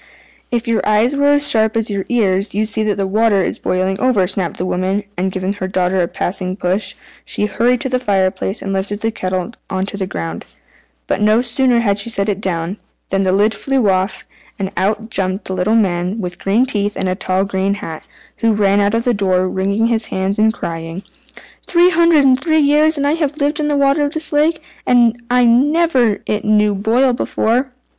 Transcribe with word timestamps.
"If 0.49 0.67
your 0.67 0.81
eyes 0.83 1.15
were 1.15 1.27
as 1.27 1.47
sharp 1.47 1.77
as 1.77 1.91
your 1.91 2.05
ears 2.09 2.55
you'd 2.55 2.65
see 2.65 2.81
that 2.85 2.97
the 2.97 3.05
water 3.05 3.43
is 3.45 3.59
boiling 3.59 3.99
over," 3.99 4.25
snapped 4.25 4.57
the 4.57 4.65
woman; 4.65 5.03
and 5.15 5.31
giving 5.31 5.53
her 5.53 5.67
daughter 5.67 6.01
a 6.01 6.07
passing 6.07 6.55
push, 6.55 6.95
she 7.23 7.45
hurried 7.45 7.81
to 7.81 7.89
the 7.89 7.99
fire 7.99 8.31
place, 8.31 8.63
and 8.63 8.73
lifted 8.73 9.01
the 9.01 9.11
kettle 9.11 9.53
on 9.69 9.85
to 9.85 9.97
the 9.97 10.07
ground. 10.07 10.47
But 11.05 11.21
no 11.21 11.41
sooner 11.41 11.81
had 11.81 11.99
she 11.99 12.09
set 12.09 12.29
it 12.29 12.41
down, 12.41 12.77
than 13.09 13.21
the 13.21 13.31
lid 13.31 13.53
flew 13.53 13.91
off, 13.91 14.25
and 14.57 14.71
out 14.75 15.11
jumped 15.11 15.49
a 15.51 15.53
little 15.53 15.75
man 15.75 16.19
with 16.19 16.39
green 16.39 16.65
teeth 16.65 16.95
and 16.97 17.07
a 17.07 17.13
tall 17.13 17.45
green 17.45 17.75
hat, 17.75 18.07
who 18.37 18.53
ran 18.53 18.79
out 18.79 18.95
of 18.95 19.03
the 19.03 19.13
door 19.13 19.47
wringing 19.47 19.85
his 19.85 20.07
hands 20.07 20.39
and 20.39 20.51
crying 20.51 21.03
"Three 21.67 21.91
hundred 21.91 22.23
and 22.23 22.39
three 22.39 22.59
years 22.61 22.95
have 22.95 23.05
I 23.05 23.23
lived 23.37 23.59
in 23.59 23.67
the 23.67 23.77
water 23.77 24.03
of 24.05 24.13
this 24.15 24.33
lake, 24.33 24.63
and 24.87 25.15
I 25.29 25.45
never 25.45 26.21
knew 26.43 26.71
it 26.71 26.81
boil 26.81 27.13
before!" 27.13 27.71